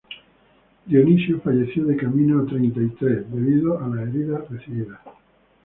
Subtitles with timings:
[0.87, 4.99] Dionisio falleció de camino a Treinta y Tres debido a las heridas recibidas.